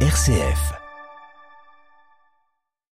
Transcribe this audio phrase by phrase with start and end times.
[0.00, 0.85] RCF.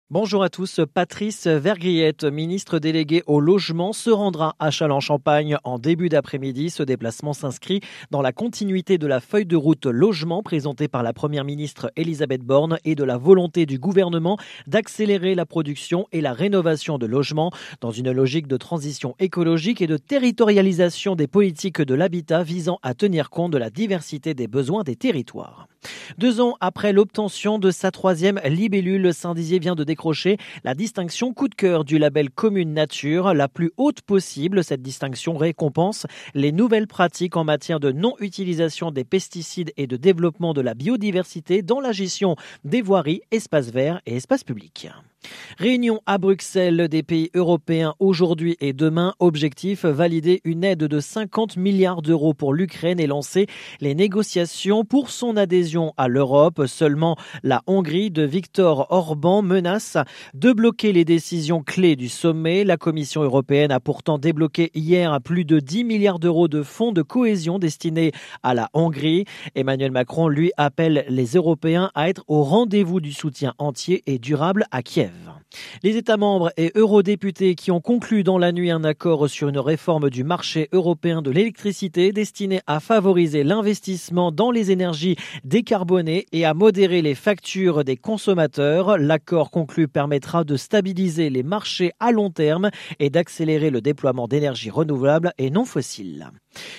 [0.09, 0.79] Bonjour à tous.
[0.93, 6.69] Patrice Vergriette, ministre délégué au logement, se rendra à Châlons-Champagne en début d'après-midi.
[6.69, 11.11] Ce déplacement s'inscrit dans la continuité de la feuille de route logement présentée par la
[11.11, 16.31] première ministre Elisabeth Borne et de la volonté du gouvernement d'accélérer la production et la
[16.31, 21.95] rénovation de logements dans une logique de transition écologique et de territorialisation des politiques de
[21.95, 25.67] l'habitat visant à tenir compte de la diversité des besoins des territoires.
[26.17, 29.83] Deux ans après l'obtention de sa troisième libellule, Saint-Dizier vient de
[30.63, 34.63] la distinction coup de cœur du label Commune Nature, la plus haute possible.
[34.63, 40.53] Cette distinction récompense les nouvelles pratiques en matière de non-utilisation des pesticides et de développement
[40.53, 44.87] de la biodiversité dans la gestion des voiries, espaces verts et espaces publics.
[45.57, 49.15] Réunion à Bruxelles des pays européens aujourd'hui et demain.
[49.17, 53.47] Objectif valider une aide de 50 milliards d'euros pour l'Ukraine et lancer
[53.81, 56.67] les négociations pour son adhésion à l'Europe.
[56.67, 59.97] Seulement la Hongrie de Viktor Orban menace
[60.35, 62.63] de bloquer les décisions clés du sommet.
[62.63, 67.01] La Commission européenne a pourtant débloqué hier plus de 10 milliards d'euros de fonds de
[67.01, 68.11] cohésion destinés
[68.43, 69.25] à la Hongrie.
[69.55, 74.65] Emmanuel Macron lui appelle les Européens à être au rendez-vous du soutien entier et durable
[74.69, 75.16] à Kiev.
[75.83, 79.59] Les États membres et eurodéputés qui ont conclu dans la nuit un accord sur une
[79.59, 86.45] réforme du marché européen de l'électricité destinée à favoriser l'investissement dans les énergies décarbonées et
[86.45, 88.97] à modérer les factures des consommateurs.
[88.97, 94.69] L'accord conclu permettra de stabiliser les marchés à long terme et d'accélérer le déploiement d'énergies
[94.69, 96.29] renouvelables et non fossiles.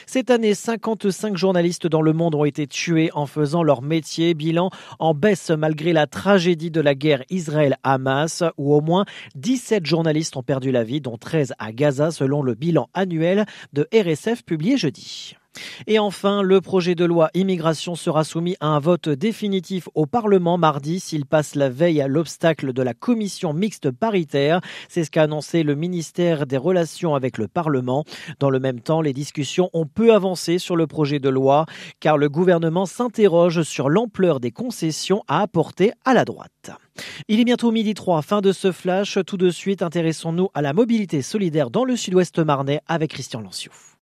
[0.07, 4.35] Cette année, 55 journalistes dans le monde ont été tués en faisant leur métier.
[4.35, 10.37] Bilan en baisse malgré la tragédie de la guerre Israël-Hamas, où au moins 17 journalistes
[10.37, 14.77] ont perdu la vie, dont 13 à Gaza, selon le bilan annuel de RSF publié
[14.77, 15.37] jeudi.
[15.87, 20.59] Et enfin, le projet de loi immigration sera soumis à un vote définitif au Parlement
[20.59, 24.61] mardi s'il passe la veille à l'obstacle de la commission mixte paritaire.
[24.89, 28.05] C'est ce qu'a annoncé le ministère des Relations avec le Parlement.
[28.41, 31.67] Dans le même temps, les discussions ont peu avancé sur le projet de loi
[32.01, 36.71] car le gouvernement s'interroge sur l'ampleur des concessions à apporter à la droite.
[37.29, 39.19] Il est bientôt midi 3, fin de ce flash.
[39.27, 43.73] Tout de suite, intéressons-nous à la mobilité solidaire dans le sud-ouest marnais avec Christian Lanciou.